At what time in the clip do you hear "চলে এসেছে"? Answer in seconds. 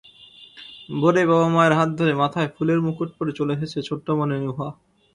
3.31-3.79